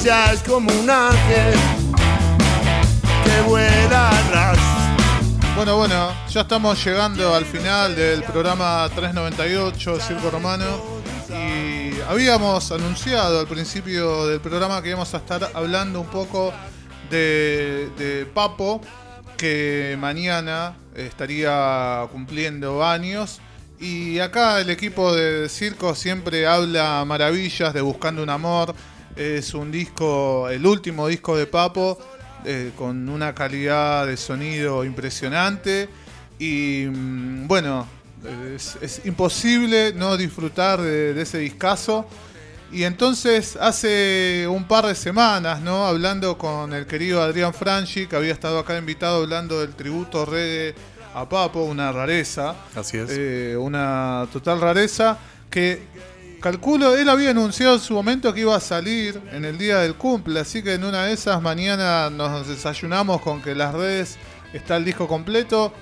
[0.00, 1.54] ella como un ángel
[3.24, 4.58] que vuela a ras.
[5.56, 10.66] Bueno, bueno, ya estamos llegando al final del programa 398 Circo Romano
[11.30, 16.52] y habíamos anunciado al principio del programa que íbamos a estar hablando un poco
[17.10, 18.80] de Papo,
[19.36, 23.40] que mañana estaría cumpliendo años.
[23.80, 28.74] Y acá el equipo de circo siempre habla maravillas de Buscando un Amor.
[29.18, 31.98] Es un disco, el último disco de Papo,
[32.44, 35.88] eh, con una calidad de sonido impresionante.
[36.38, 37.84] Y mm, bueno,
[38.54, 42.06] es, es imposible no disfrutar de, de ese discazo.
[42.70, 45.84] Y entonces hace un par de semanas, ¿no?
[45.84, 50.76] Hablando con el querido Adrián Franchi, que había estado acá invitado hablando del tributo reggae
[51.12, 52.54] a Papo, una rareza.
[52.76, 53.10] Así es.
[53.10, 55.18] Eh, una total rareza
[55.50, 55.82] que
[56.38, 59.94] calculo, él había anunciado en su momento que iba a salir en el día del
[59.94, 64.18] cumple, así que en una de esas mañana nos desayunamos con que las redes
[64.52, 65.72] está el disco completo.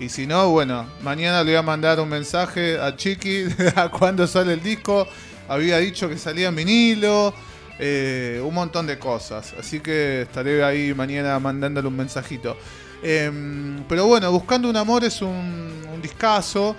[0.00, 3.44] Y si no, bueno, mañana le voy a mandar un mensaje a Chiqui
[3.76, 5.06] a cuándo sale el disco.
[5.48, 7.32] Había dicho que salía en vinilo,
[7.78, 9.54] eh, un montón de cosas.
[9.58, 12.56] Así que estaré ahí mañana mandándole un mensajito.
[13.02, 16.74] Em, pero bueno, Buscando un Amor es un, un discazo.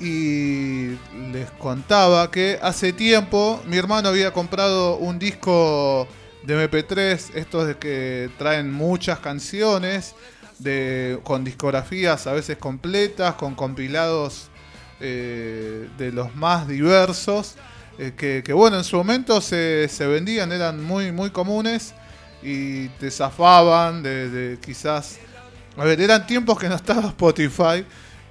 [0.00, 0.96] Y
[1.32, 6.08] les contaba que hace tiempo mi hermano había comprado un disco
[6.42, 10.14] de MP3, estos de que traen muchas canciones,
[10.58, 14.48] de, con discografías a veces completas, con compilados
[15.00, 17.54] eh, de los más diversos,
[17.98, 21.94] eh, que, bueno, en su momento se, vendían, eran muy, muy comunes
[22.42, 25.18] y te zafaban de quizás...
[25.76, 27.84] A ver, eran tiempos que no estaba Spotify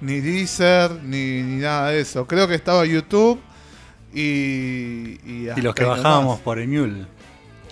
[0.04, 2.26] ni Deezer, ni, ni, nada de eso.
[2.26, 3.40] Creo que estaba YouTube
[4.12, 5.18] y...
[5.24, 7.06] Y, y los que bajábamos por Emule.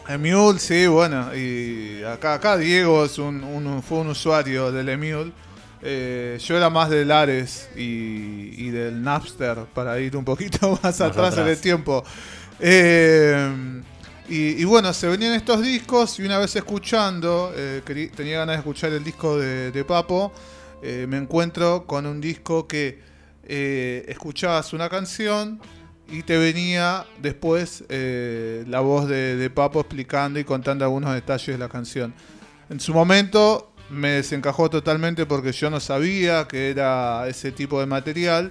[0.09, 1.35] Emule, sí, bueno.
[1.37, 5.33] Y acá, acá Diego es un, un, fue un usuario del Emule.
[5.83, 10.83] Eh, yo era más del Ares y, y, del Napster para ir un poquito más,
[10.83, 12.03] más atrás, en el tiempo.
[12.61, 13.83] Eh,
[14.29, 17.83] y, y, bueno, se venían estos discos y una vez escuchando, eh,
[18.15, 20.33] tenía ganas de escuchar el disco de, de Papo
[20.83, 22.99] eh, me encuentro con un disco que
[23.45, 25.61] eh, escuchabas una canción
[26.11, 31.59] y te venía después eh, la voz de, Papo explicando y contando algunos detalles de
[31.59, 32.13] la canción.
[32.69, 37.87] En su momento me desencajó totalmente porque yo no sabía que era ese tipo de
[37.87, 38.51] material,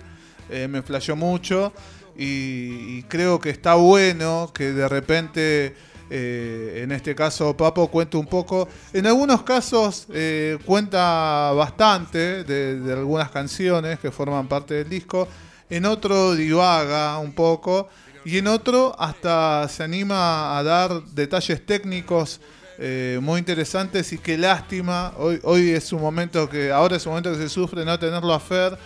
[0.70, 1.72] me flasheó mucho
[2.16, 5.76] y creo que está bueno que de repente
[6.14, 8.68] eh, en este caso, Papo cuenta un poco.
[8.92, 15.26] En algunos casos eh, cuenta bastante de, algunas canciones que forman parte del disco.
[15.70, 17.88] En otro divaga un poco.
[18.26, 22.42] Y en otro hasta se anima a dar detalles técnicos
[22.78, 24.12] eh, muy interesantes.
[24.12, 25.14] Y qué lástima.
[25.18, 26.74] Hoy, es un momento que.
[26.74, 28.78] Ahora es un momento que se sufre no tenerlo a Fer,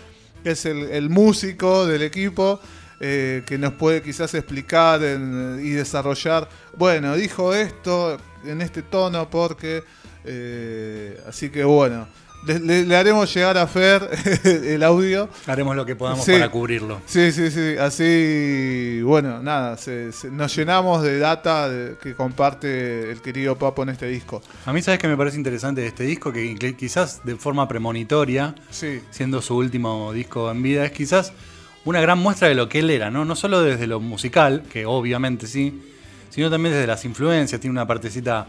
[0.44, 2.59] que es el músico del equipo
[3.00, 6.48] eh, que nos puede quizás explicar en, y desarrollar.
[6.78, 9.84] Bueno, dijo esto en este tono porque...
[10.28, 12.08] Eh, así que bueno,
[12.46, 14.08] le, le, le, haremos llegar a Fer
[14.44, 15.30] el audio.
[15.48, 17.02] Haremos lo que podamos sí, para cubrirlo.
[17.06, 17.76] Sí, sí, sí.
[17.80, 23.84] Así, bueno, nada, se, se, nos llenamos de data de, que comparte el querido Papo
[23.84, 24.42] en este disco.
[24.66, 26.32] A mí, ¿sabes que me parece interesante de este disco?
[26.32, 29.02] Que, que quizás de forma premonitoria, sí.
[29.10, 31.34] siendo su último disco en vida, es quizás
[31.85, 33.25] una gran muestra de lo que él era, ¿no?
[33.25, 35.81] No solo desde lo musical, que obviamente sí,
[36.29, 37.62] sino también desde las influencias.
[37.62, 38.47] Tiene una partecita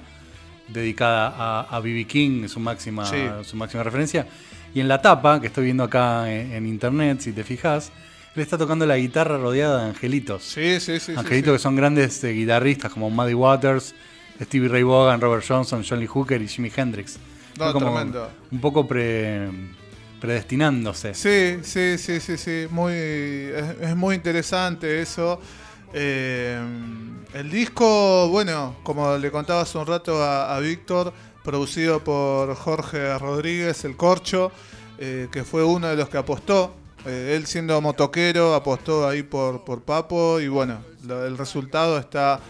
[0.69, 2.06] dedicada a B.B.
[2.06, 3.19] King, su máxima, sí.
[3.44, 4.26] su máxima referencia.
[4.74, 7.92] Y en la tapa, que estoy viendo acá en, en, internet, si te fijas,
[8.34, 10.42] él está tocando la guitarra rodeada de angelitos.
[10.42, 11.12] Sí, sí, sí.
[11.16, 13.94] Angelitos sí, que son grandes eh, guitarristas como Muddy Waters,
[14.42, 17.18] Stevie Ray Vaughan, Robert Johnson, John Lee Hooker y Jimi Hendrix.
[17.58, 18.30] No, como tremendo.
[18.50, 19.48] Un poco pre
[20.26, 21.14] predestinándose.
[21.14, 22.66] Sí, sí, sí, sí, sí.
[22.69, 25.41] Muy, es, muy interesante eso.
[25.92, 26.60] Eh,
[27.32, 31.12] el disco, bueno, como le contaba hace un rato a, Víctor,
[31.45, 34.51] producido por Jorge Rodríguez, el Corcho,
[34.98, 36.74] eh, que fue uno de los que apostó.
[37.06, 42.41] Eh, él siendo motoquero, apostó ahí por, por Papo y bueno, el resultado está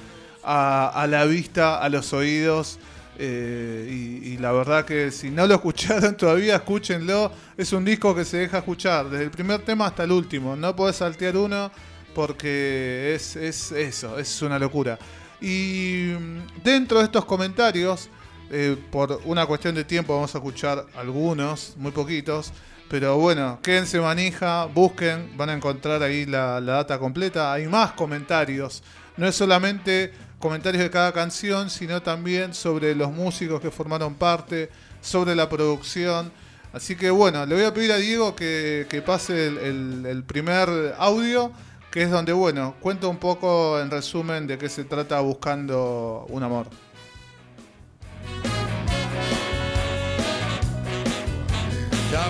[0.43, 2.79] a la vista, a los oídos.
[3.19, 7.33] Eh, y, la verdad que si no lo escucharon todavía, escúchenlo.
[7.57, 10.57] Es un disco que se deja escuchar desde el primer tema hasta el último.
[10.57, 11.71] No podés saltear uno
[12.15, 14.99] porque es, es eso, es una locura.
[15.41, 18.09] Y mm, dentro de estos comentarios,
[18.51, 22.53] eh, por una cuestión de tiempo vamos a escuchar algunos, muy poquitos.
[22.89, 27.53] Pero bueno, quédense manija, busquen, van a encontrar ahí la, la data completa.
[27.53, 28.83] Hay más comentarios.
[29.17, 34.71] No es solamente comentarios de cada canción, sino también sobre los músicos que formaron parte,
[35.01, 36.31] sobre la producción.
[36.73, 40.23] Así que bueno, le voy a pedir a Diego que, que pase el, el- el
[40.25, 41.51] primer audio,
[41.91, 46.43] que es donde, bueno, cuenta un poco en resumen de qué se trata buscando un
[46.43, 46.69] amor.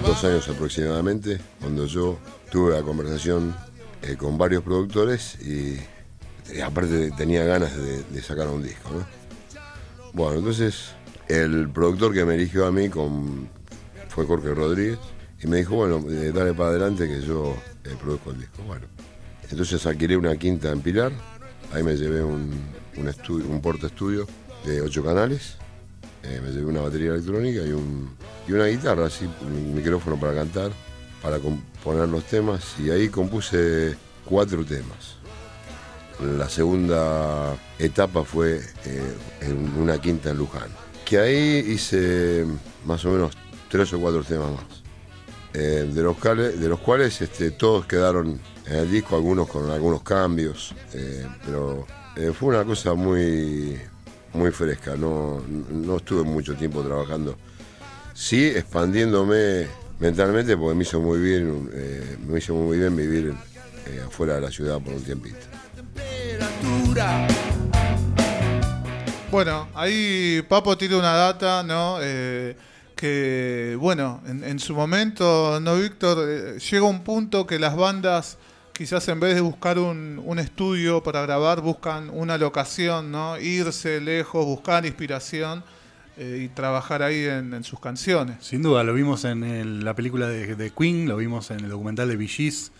[0.02, 2.18] Dos años aproximadamente, cuando yo
[2.50, 3.54] tuve la conversación
[4.02, 5.78] eh, con varios productores y,
[6.54, 8.90] y aparte tenía ganas de, de sacar un disco.
[8.90, 9.06] ¿no?
[10.12, 10.92] Bueno, entonces
[11.28, 12.88] el productor que me eligió a mí
[14.08, 14.98] fue Jorge Rodríguez
[15.42, 18.62] y me dijo, bueno, eh, dale para adelante que yo eh, produzco el disco.
[18.66, 18.86] Bueno,
[19.50, 21.12] entonces alquilé una quinta en Pilar,
[21.72, 22.50] ahí me llevé un,
[22.96, 24.26] un porta estudio
[24.64, 25.56] de ocho canales
[26.28, 28.10] eh, me llevé una batería electrónica y, un,
[28.48, 30.72] y una guitarra, así, un micrófono para cantar,
[31.22, 35.16] para componer los temas, y ahí compuse cuatro temas.
[36.20, 40.68] La segunda etapa fue eh, en una quinta en Luján,
[41.04, 42.44] que ahí hice
[42.84, 43.36] más o menos
[43.68, 44.82] tres o cuatro temas más,
[45.54, 49.70] eh, de, los cuales, de los cuales este, todos quedaron en el disco, algunos con
[49.70, 50.74] algunos cambios,
[51.44, 51.86] pero
[52.32, 53.78] fue una cosa muy,
[54.32, 57.36] muy fresca, no, no estuve mucho tiempo trabajando.
[58.14, 59.66] Sí, expandiéndome
[59.98, 63.34] mentalmente porque me hizo muy bien, eh, me hizo muy bien vivir
[63.86, 65.36] eh, afuera de la ciudad por un tiempito.
[69.30, 71.98] Bueno, ahí Papo tiene una data, ¿no?
[72.00, 72.56] Eh,
[72.94, 76.26] que, bueno, en, en su momento, ¿no, Víctor?
[76.26, 78.38] Eh, llega un punto que las bandas,
[78.76, 83.38] quizás en vez de buscar un, un estudio para grabar, buscan una locación, ¿no?
[83.40, 85.64] Irse lejos, buscar inspiración
[86.18, 88.36] eh, y trabajar ahí en, en sus canciones.
[88.40, 91.68] Sin duda, lo vimos en el- la película de, de Queen, lo vimos en el
[91.70, 92.72] documental de Gees,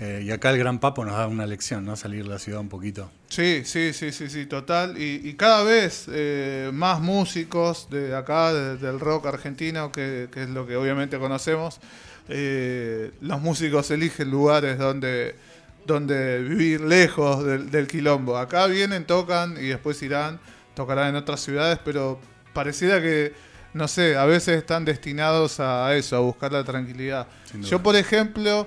[0.00, 1.96] eh, y acá el Gran Papo nos da una lección, ¿no?
[1.96, 3.10] Salir de la ciudad un poquito.
[3.28, 4.96] Sí, sí, sí, sí, sí, total.
[5.00, 10.42] Y, y cada vez eh, más músicos de acá, de- del rock argentino, que, que
[10.44, 11.78] es lo que obviamente conocemos,
[12.28, 15.34] eh, los músicos eligen lugares donde,
[15.86, 18.36] donde vivir lejos del, del quilombo.
[18.36, 20.40] Acá vienen, tocan y después irán,
[20.74, 22.18] tocarán en otras ciudades, pero
[22.52, 23.32] pareciera que,
[23.74, 27.26] no sé, a veces están destinados a eso, a buscar la tranquilidad.
[27.60, 28.66] Yo, por ejemplo,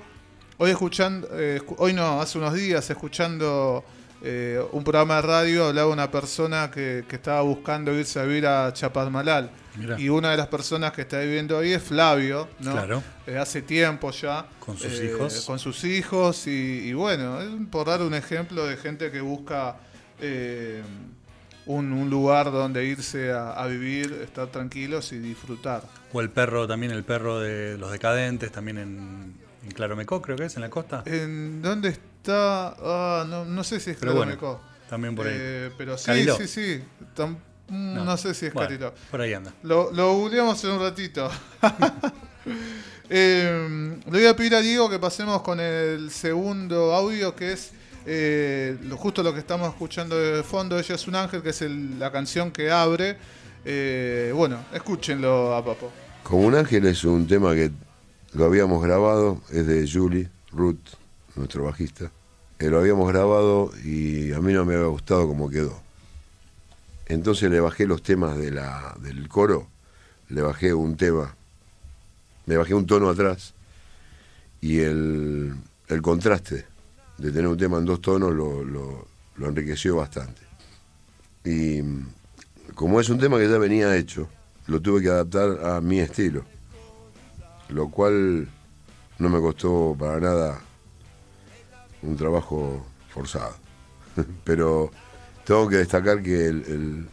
[0.58, 3.84] hoy escuchando, eh, hoy no, hace unos días, escuchando
[4.22, 8.48] eh, un programa de radio, hablaba una persona que, que estaba buscando irse a vivir
[8.48, 9.52] a Chapadmalal.
[9.78, 10.00] Mirá.
[10.00, 12.72] Y una de las personas que está viviendo ahí es Flavio, ¿no?
[12.72, 13.04] Claro.
[13.28, 14.46] Eh, hace tiempo ya.
[14.60, 15.42] Con sus eh, hijos.
[15.46, 17.40] Con sus hijos y, y bueno,
[17.70, 19.76] por dar un ejemplo de gente que busca
[20.22, 20.82] eh,
[21.66, 25.84] un, un lugar donde irse a, a vivir, estar tranquilos y disfrutar.
[26.14, 30.46] O el perro, también el perro de los decadentes, también en, en Claromecó, creo que
[30.46, 31.04] es, en la costa.
[31.06, 32.15] ¿En dónde está?
[32.30, 34.36] Ah, no, no sé si es Pero bueno,
[34.90, 35.34] también por ahí.
[35.38, 36.38] Eh, pero sí, Cariló.
[36.38, 36.84] sí, sí.
[37.16, 37.38] Tam-
[37.70, 38.18] mm, no.
[38.18, 38.94] sé si es Bueno, Cariló.
[39.12, 39.54] Por ahí anda.
[39.64, 41.30] Lo, lo googleamos en un ratito.
[43.10, 47.72] Eh, le voy a pedir a Diego que pasemos con el segundo audio, que es
[48.08, 50.78] eh, lo- justo lo que estamos escuchando de fondo.
[50.80, 53.18] Ella es un ángel, que es el- la canción que abre.
[53.64, 55.92] Eh, bueno, escúchenlo a Papo.
[56.24, 57.72] Como un ángel es un tema que
[58.34, 60.78] lo habíamos grabado, es de Julie Ruth,
[61.36, 62.12] nuestro bajista.
[62.60, 65.80] Eh, lo habíamos grabado y a mí no me había gustado como quedó.
[67.08, 69.68] Entonces le bajé los temas del coro,
[70.30, 71.36] le bajé un tema,
[72.46, 73.54] le bajé un tono atrás
[74.62, 75.56] y el,
[76.02, 76.66] contraste
[77.18, 79.08] de tener un tema en dos tonos lo, lo-
[79.48, 80.42] enriqueció bastante.
[81.44, 81.82] Y
[82.74, 84.28] como es un tema que ya venía hecho,
[84.68, 86.44] lo tuve que adaptar a mi estilo,
[87.70, 88.48] lo cual
[89.20, 90.60] no me costó para nada
[92.06, 93.56] un trabajo forzado.
[94.44, 94.92] Pero
[95.46, 97.08] tengo que destacar que el,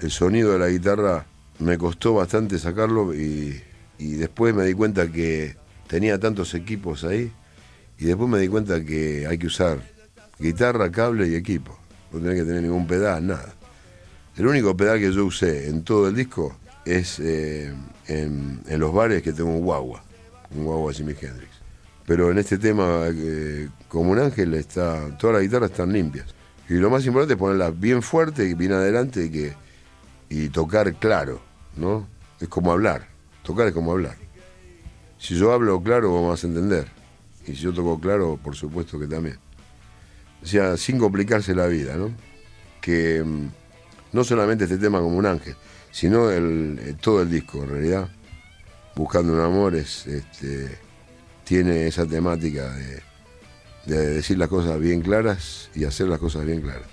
[0.00, 1.24] el- sonido de la guitarra
[1.58, 3.60] me costó bastante sacarlo y,
[3.98, 7.32] y después me di cuenta que tenía tantos equipos ahí
[7.98, 9.80] y después me di cuenta que hay que usar
[10.38, 11.76] guitarra, cable y equipo.
[12.12, 13.54] No tenés que tener ningún pedal, nada.
[14.36, 17.72] El único pedal que yo usé en todo el disco es eh,
[18.06, 20.04] en, en los bares que tengo un guagua,
[20.54, 21.50] un guagua Jimi Hendrix.
[22.06, 26.26] Pero en este tema, eh, como un ángel, está, todas las guitarras están limpias.
[26.68, 29.54] Y lo más importante es ponerlas bien fuerte y bien adelante y, que,
[30.28, 31.40] y tocar claro,
[31.76, 32.06] ¿no?
[32.40, 33.08] Es como hablar,
[33.42, 34.16] tocar es como hablar.
[35.18, 36.86] Si yo hablo claro, vos vas a entender.
[37.46, 39.38] Y si yo toco claro, por supuesto que también.
[40.42, 42.10] O sea, sin complicarse la vida, ¿no?
[42.80, 43.48] Que mm,
[44.12, 45.56] no solamente este tema como un ángel,
[45.90, 48.08] sino el, eh, todo el disco, en realidad.
[48.94, 50.85] Buscando un amor es, este,
[51.46, 53.02] tiene esa temática de,
[53.86, 56.88] decir las cosas bien claras y hacer las cosas bien claras.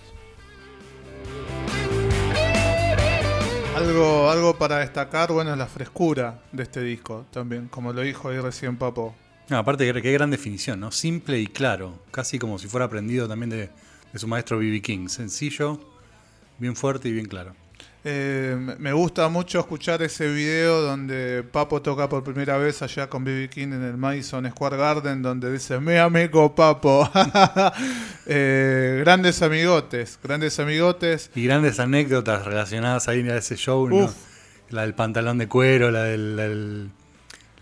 [3.75, 8.29] Algo, algo para destacar, bueno, es la frescura de este disco también, como lo dijo
[8.29, 9.15] ahí recién Papo.
[9.50, 10.91] Aparte, qué gran definición, ¿no?
[10.91, 13.69] Simple y claro, casi como si fuera aprendido también de,
[14.13, 14.81] de su maestro B.B.
[14.81, 15.07] King.
[15.07, 15.79] Sencillo,
[16.60, 17.55] bien fuerte y bien claro.
[18.05, 23.24] Eh, me- gusta mucho escuchar ese video donde Papo toca por primera vez allá con
[23.24, 23.50] B.B.
[23.50, 27.10] King en el Madison Square Garden, donde dice, me amigo Papo.
[28.25, 31.29] Eh, grandes amigotes, grandes amigotes.
[31.36, 34.13] Y grandes anécdotas relacionadas ahí a ese show, ¿no?
[34.69, 36.89] La del pantalón de cuero, la del, la del,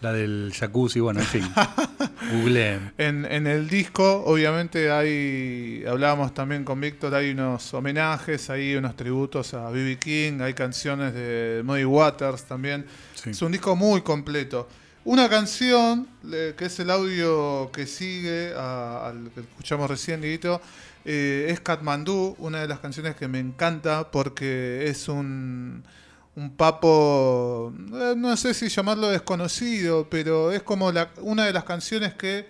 [0.02, 1.48] la del jacuzzi, bueno, en fin.
[2.32, 2.92] Googleen.
[2.98, 8.96] En, en el disco, obviamente, hay, hablábamos también con Víctor, hay unos homenajes, hay unos
[8.96, 9.98] tributos a B.B.
[9.98, 12.86] King, hay canciones de Muddy Waters también.
[13.16, 13.32] Sí.
[13.32, 14.68] Es un disco muy completo.
[15.04, 20.62] Una canción, que es el audio que sigue a- al que escuchamos recién, Dieguito,
[21.06, 25.84] eh, es Katmandú, una de las canciones que me encanta porque es un,
[26.36, 31.64] un papo, eh, no sé si llamarlo desconocido, pero es como la- una de las
[31.66, 32.48] canciones que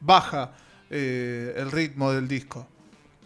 [0.00, 0.52] baja
[0.90, 2.68] eh, el ritmo del disco.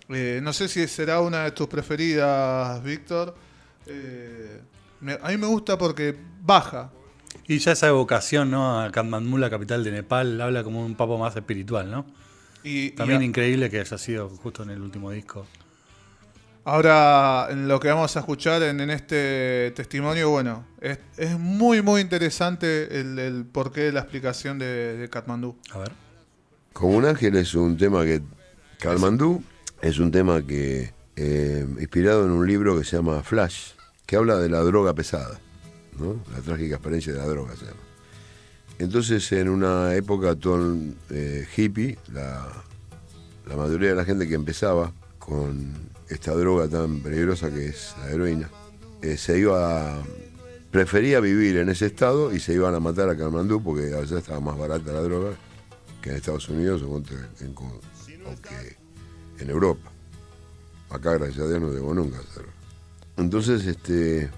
[0.08, 3.34] Eh, no sé si será una de tus preferidas, Víctor.
[3.86, 4.62] Eh,
[5.22, 6.90] a mí me gusta porque baja.
[7.46, 8.80] Y ya esa evocación, ¿no?
[8.80, 12.06] A Kathmandu, la capital de Nepal, habla como un papo más espiritual, ¿no?
[12.64, 15.46] Y, También y a- increíble que haya sido justo en el último disco.
[16.68, 21.82] Ahora, en lo que vamos a escuchar en, en este testimonio, bueno, es, es muy,
[21.82, 25.56] muy interesante el, el porqué de la explicación de, de Katmandú.
[25.72, 25.92] A ver.
[26.72, 28.22] Como un ángel es un tema que.
[28.78, 29.42] Kalmandú
[29.82, 30.92] es un tema que.
[31.18, 33.72] eh, inspirado en un libro que se llama Flash,
[34.06, 35.40] que habla de la droga pesada,
[35.98, 36.22] ¿no?
[36.32, 37.80] La trágica experiencia de la droga se llama.
[38.78, 40.76] Entonces, en una época todo
[41.10, 42.46] eh, hippie, la,
[43.48, 44.92] la mayoría de la gente que empezaba
[45.28, 45.73] con
[46.08, 48.49] esta droga tan peligrosa que es la heroína,
[49.02, 50.02] eh, se iba a-
[50.70, 54.40] prefería vivir en ese estado y se iban a matar a Kalmandú porque allá estaba
[54.40, 55.30] más barata la droga
[56.02, 57.14] que en Estados Unidos o, que
[59.42, 59.90] en Europa.
[60.90, 62.50] Acá, gracias a Dios, no debo nunca hacerlo.
[63.16, 64.30] Entonces, este,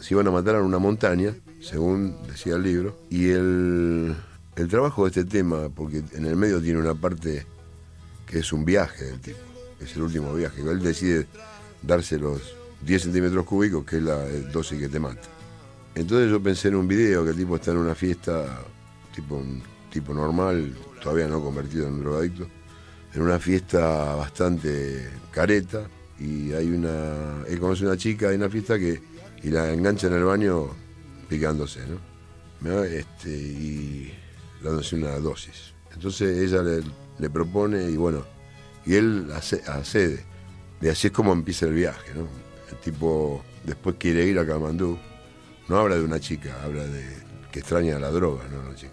[0.00, 4.14] se iban a matar en una montaña, según decía el libro, y el,
[4.56, 7.46] el trabajo de este tema, porque en el medio tiene una parte
[8.26, 9.38] que es un viaje del tipo,
[9.84, 11.26] es el último viaje, él decide
[11.82, 15.28] darse los 10 centímetros cúbicos, que es la eh, dosis que te mata.
[15.94, 18.62] Entonces yo pensé en un video que el tipo está en una fiesta,
[19.14, 22.48] tipo un tipo normal, todavía no convertido en drogadicto,
[23.14, 25.86] en una fiesta bastante careta
[26.18, 29.00] y hay una, él conoce una chica en una fiesta que
[29.44, 30.70] y la engancha en el baño
[31.28, 31.80] picándose,
[32.62, 32.82] ¿no?
[32.82, 34.12] Este, y
[34.62, 35.74] dándose una dosis.
[35.92, 36.82] Entonces ella le,
[37.18, 38.24] le propone y bueno,
[38.86, 40.24] y él accede.
[40.80, 42.26] Y así es como empieza el viaje, ¿no?
[42.70, 44.98] El tipo después quiere ir a Kamandú.
[45.68, 47.04] No habla de una chica, habla de
[47.50, 48.68] que extraña la droga, ¿no?
[48.68, 48.92] La chica.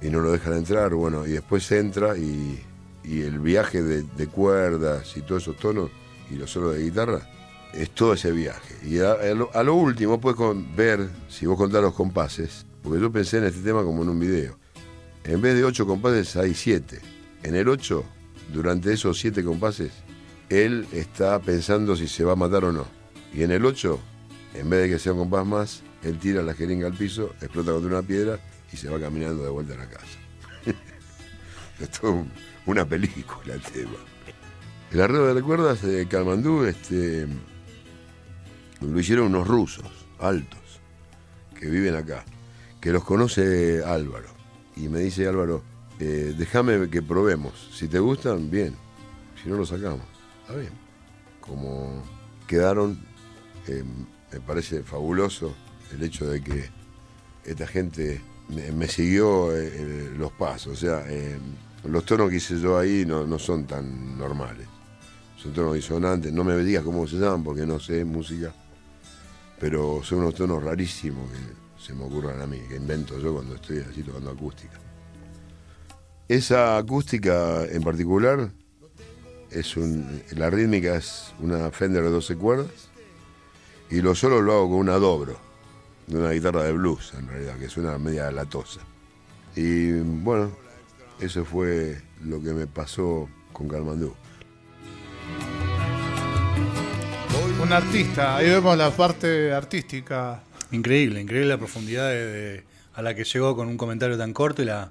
[0.00, 2.62] Y no lo dejan entrar, bueno, y después entra y,
[3.06, 5.90] y el viaje de, cuerdas y todos esos tonos
[6.30, 7.20] y los solos de guitarra
[7.72, 8.74] es todo ese viaje.
[8.84, 10.38] Y a, lo, último puedes
[10.76, 14.18] ver, si vos contás los compases, porque yo pensé en este tema como en un
[14.18, 14.58] video.
[15.24, 17.00] En vez de ocho compases hay siete.
[17.42, 18.04] En el ocho,
[18.52, 19.92] durante esos siete compases,
[20.48, 22.86] él está pensando si se va a matar o no.
[23.32, 24.00] Y en el ocho,
[24.54, 27.72] en vez de que sea un compás más, él tira la jeringa al piso, explota
[27.72, 28.38] contra una piedra
[28.72, 30.18] y se va caminando de vuelta a la casa.
[31.80, 32.00] es
[32.64, 33.96] una película el tema.
[34.90, 37.26] El arreglo de cuerdas de Kalmandú este,
[38.80, 40.80] lo hicieron unos rusos, altos,
[41.58, 42.24] que viven acá,
[42.80, 44.28] que los conoce Álvaro.
[44.76, 45.62] Y me dice Álvaro,
[45.98, 47.70] eh, déjame que probemos.
[47.72, 48.74] Si te gustan, bien.
[49.42, 50.06] Si no, lo sacamos.
[50.42, 50.72] Está bien.
[51.40, 52.02] Como
[52.46, 52.98] quedaron,
[53.66, 53.84] eh,
[54.32, 55.54] me parece fabuloso
[55.92, 56.68] el hecho de que
[57.44, 60.72] esta gente me, siguió eh, los pasos.
[60.72, 61.04] O sea,
[61.84, 64.66] los tonos que hice yo ahí no, no son tan normales.
[65.36, 66.32] Son tonos disonantes.
[66.32, 68.52] No me digas cómo se llaman porque no sé música.
[69.58, 73.54] Pero son unos tonos rarísimos que se me ocurran a mí, que invento yo cuando
[73.54, 74.85] estoy así tocando acústica.
[76.28, 78.50] Esa acústica en particular
[79.50, 82.88] es un, la rítmica es una Fender de 12 cuerdas
[83.90, 85.38] y lo solo lo hago con una dobro,
[86.08, 88.80] de una guitarra de blues en realidad, que suena media latosa.
[89.54, 90.50] Y bueno,
[91.20, 94.12] eso fue lo que me pasó con Calmandú.
[97.62, 100.42] Un artista, ahí vemos la parte artística.
[100.72, 102.64] Increíble, increíble la profundidad de- de-
[102.94, 104.90] a la que llegó con un comentario tan corto y la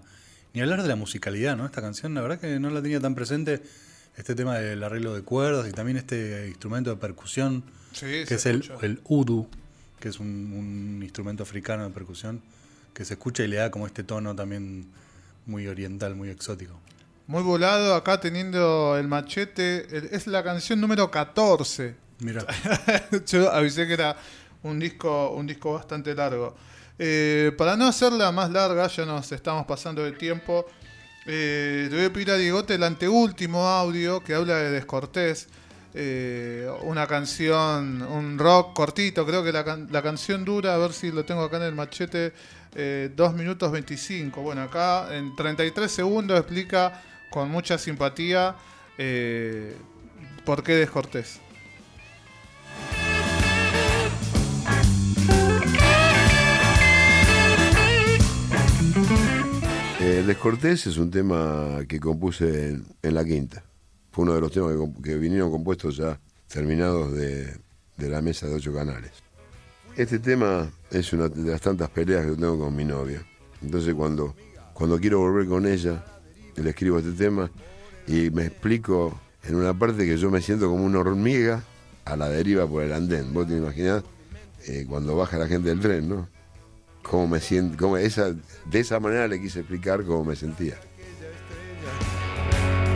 [0.56, 1.66] ni hablar de la musicalidad, ¿no?
[1.66, 3.62] Esta canción, la verdad que no la tenía tan presente.
[4.18, 8.46] Este tema del arreglo de cuerdas y también este instrumento de percusión Sí, que es
[8.46, 9.50] el, el udu,
[10.00, 12.42] que es un, un instrumento africano de percusión
[12.94, 14.86] que se escucha y le da como este tono también
[15.46, 16.80] muy oriental, muy exótico.
[17.28, 19.86] Muy volado, acá teniendo el machete.
[19.98, 21.96] el- es la canción número 14.
[22.20, 22.46] Mira,
[23.28, 24.16] Yo avisé que era
[24.64, 26.56] un disco, un disco bastante largo.
[26.98, 30.66] Eh, para no hacerla más larga, ya nos estamos pasando de tiempo.
[31.28, 35.48] eh, le voy a pedir a Diegote el anteúltimo audio que habla de Descortés.
[35.98, 40.92] eh, una canción, un rock cortito, creo que la, can- la canción dura, a ver
[40.92, 42.34] si lo tengo acá en el machete,
[42.75, 44.42] eh, 2 minutos 25.
[44.42, 48.56] Bueno, acá en 33 segundos explica con mucha simpatía
[48.98, 49.75] eh,
[50.44, 51.40] por qué Descortés.
[60.08, 63.64] Eh, Descortés es un tema que compuse en, la quinta.
[64.12, 67.58] Fue uno de los temas que, vinieron compuestos ya terminados de,
[67.98, 69.10] de la mesa de ocho canales.
[69.98, 73.26] Este tema es una de las tantas peleas que tengo con mi novia.
[73.64, 74.36] Entonces cuando,
[74.76, 76.06] cuando quiero volver con ella,
[76.56, 77.50] le escribo este tema
[78.08, 81.64] y me explico en una parte que yo me siento como una hormiga
[82.06, 83.34] a la deriva por el andén.
[83.34, 84.04] Vos te imaginás
[84.68, 86.35] eh, cuando baja la gente del tren, ¿no?
[87.10, 88.34] Cómo me siento, cómo esa,
[88.66, 90.76] de esa manera le quise explicar cómo me sentía.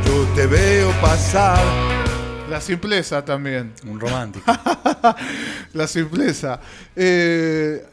[0.03, 1.59] Yo te veo pasar.
[2.49, 3.71] La simpleza también.
[3.85, 4.51] un romántico.
[5.73, 6.59] La simpleza.
[6.95, 7.85] Eh,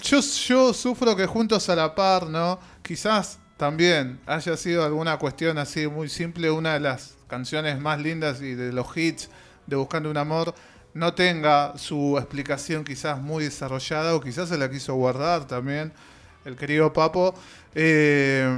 [0.00, 2.60] yo, yo sufro que juntos a la par, ¿no?
[2.82, 8.40] Quizás también haya sido alguna cuestión así muy simple, una de las canciones más lindas
[8.40, 9.28] y de los hits
[9.66, 10.54] de Buscando un Amor
[10.94, 15.92] no tenga su explicación quizás muy desarrollada o quizás se la quiso guardar también
[16.44, 17.34] el querido Papo.
[17.74, 18.48] Eh,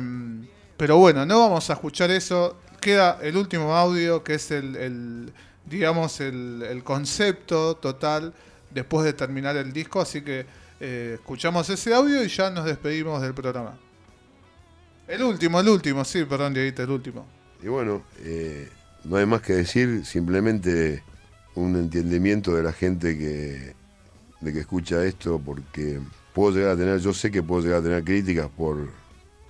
[0.76, 2.58] pero bueno, no vamos a escuchar eso.
[2.80, 5.32] Queda el último audio que es el,
[5.64, 8.34] digamos, el, concepto total
[8.70, 10.02] después de terminar el disco.
[10.02, 10.44] Así que
[10.78, 13.78] eh, escuchamos ese audio y ya nos despedimos del programa.
[15.08, 17.26] El último, el último, sí, perdón, Dieguito, el último.
[17.62, 18.68] Y bueno, eh,
[19.04, 21.02] no hay más que decir, simplemente
[21.56, 23.74] un entendimiento de la gente que,
[24.40, 26.00] de que escucha esto, porque
[26.34, 28.88] puedo llegar a tener, yo sé que puedo llegar a tener críticas por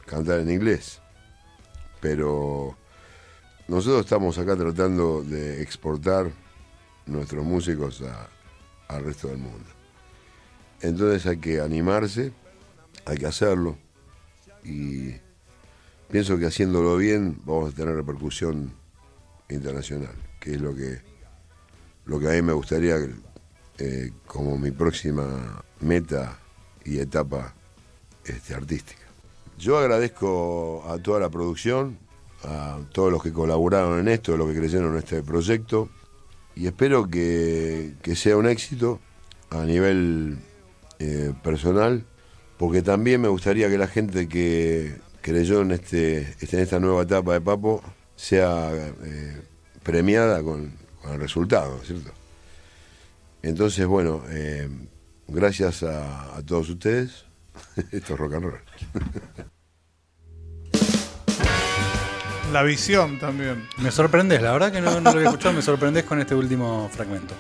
[0.07, 1.01] cantar en inglés,
[2.01, 2.77] pero
[3.69, 6.31] nosotros estamos acá tratando de exportar
[7.07, 8.29] nuestros músicos a-
[8.89, 9.67] al resto del mundo.
[10.81, 12.33] Entonces hay que animarse,
[13.05, 13.77] hay que hacerlo
[14.63, 15.15] y
[16.11, 18.73] pienso que haciéndolo bien vamos a tener repercusión
[19.49, 21.01] internacional, que es lo que,
[22.07, 22.97] lo que a mí me gustaría
[23.79, 26.39] eh, como mi próxima meta
[26.85, 27.55] y etapa
[28.25, 29.03] este, artística.
[29.59, 31.99] Yo agradezco a toda la producción,
[32.45, 35.89] a todos los que colaboraron en esto, los que creyeron en este proyecto,
[36.55, 39.01] y espero que, que sea un éxito
[39.51, 40.39] a nivel
[40.99, 42.05] eh, personal,
[42.57, 47.33] porque también me gustaría que la gente que creyó en, este, en esta nueva etapa
[47.33, 47.83] de Papo
[48.15, 49.43] sea eh,
[49.83, 50.73] premiada con,
[51.07, 52.11] con el resultado, ¿cierto?
[53.43, 54.69] Entonces, bueno, eh,
[55.29, 57.25] gracias a, a todos ustedes.
[57.93, 58.61] Esto es rock and roll.
[62.53, 63.69] La visión también.
[63.79, 66.89] Me sorprendes, la verdad que no, no lo había escuchado, me sorprendes con este último
[66.93, 67.35] fragmento.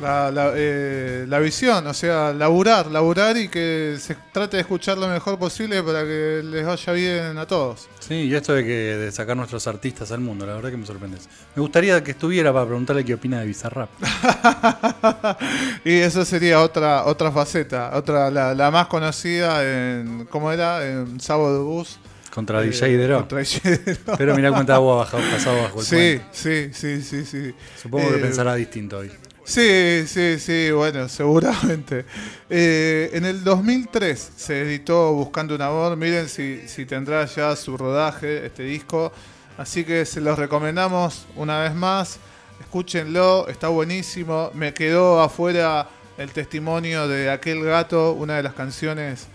[0.00, 4.96] La, la, eh, la visión, o sea, laburar, laburar y que se trate de escuchar
[4.96, 7.88] lo mejor posible para que les vaya bien a todos.
[7.98, 10.86] Sí, y esto de que de sacar nuestros artistas al mundo, la verdad que me
[10.86, 11.28] sorprendes.
[11.56, 13.88] Me gustaría que estuviera para preguntarle qué opina de Bizarrap.
[15.84, 20.86] y eso sería otra otra faceta, otra la, la más conocida en ¿cómo era?
[20.86, 21.98] En Sábado de Bus.
[22.32, 23.18] Contra Eh, DJ Dero.
[23.18, 24.00] contra DJ Dero.
[24.16, 26.24] Pero mirá cuánta agua ha bajado, pasado bajo el Sí, puente.
[26.30, 27.54] sí, sí, sí, sí.
[27.82, 29.10] Supongo que Eh, pensará distinto hoy.
[29.48, 32.04] Sí, sí, sí, bueno, seguramente.
[32.50, 35.96] Eh, en el 2003 se editó Buscando un Amor.
[35.96, 39.10] Miren si, si tendrá ya su rodaje este disco.
[39.56, 42.18] Así que se los recomendamos una vez más.
[42.60, 44.50] Escúchenlo, está buenísimo.
[44.52, 49.28] Me quedó afuera el testimonio de aquel gato, una de las canciones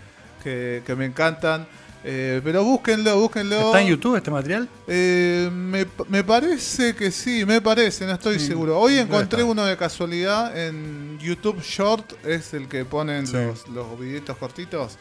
[0.44, 1.66] que, que me encantan.
[2.06, 3.56] Eh, pero búsquenlo, búsquenlo.
[3.56, 4.68] ¿Está en YouTube este material?
[4.86, 8.78] Eh, me, me parece que sí, me parece, no estoy seguro.
[8.78, 13.32] Hoy encontré uno de casualidad en YouTube Short, es el que ponen Sí.
[13.32, 14.98] los, los videitos cortitos.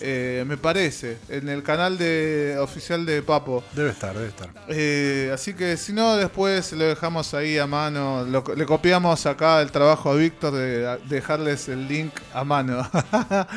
[0.00, 3.64] Eh, me parece, en el canal de oficial de Papo.
[3.74, 4.48] Debe estar, debe estar.
[4.68, 8.24] Eh, así que si no, después lo dejamos ahí a mano.
[8.24, 12.88] Lo- le copiamos acá el trabajo a Víctor de de dejarles el link a mano.